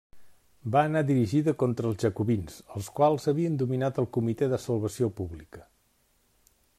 [0.75, 5.65] Va anar dirigida contra els Jacobins els quals havien dominat el Comitè de Salvació Pública.